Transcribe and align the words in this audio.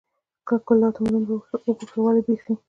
ګلداد 0.67 0.95
همدومره 0.99 1.33
وپوښتل: 1.33 1.89
ولې 2.03 2.21
بېخي. 2.25 2.53